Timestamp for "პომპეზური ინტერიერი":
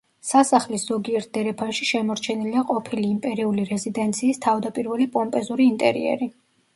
5.17-6.31